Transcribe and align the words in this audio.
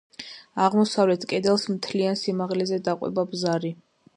აღმოსავლეთ 0.67 1.27
კედელს 1.33 1.65
მთლიან 1.75 2.17
სიმაღლეზე 2.23 2.81
დაყვება 2.89 3.31
ბზარი. 3.35 3.73